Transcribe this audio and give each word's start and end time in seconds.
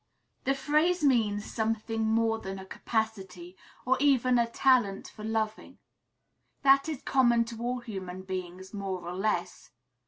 The 0.45 0.55
phrase 0.55 1.03
means 1.03 1.45
something 1.45 2.01
more 2.01 2.39
than 2.39 2.57
a 2.57 2.65
capacity, 2.65 3.55
or 3.85 3.97
even 3.99 4.39
a 4.39 4.47
talent 4.49 5.07
for 5.09 5.23
loving. 5.23 5.77
That 6.63 6.89
is 6.89 7.03
common 7.03 7.45
to 7.45 7.61
all 7.61 7.81
human 7.81 8.23
beings, 8.23 8.73
more 8.73 9.07
or 9.07 9.13
less. 9.13 9.69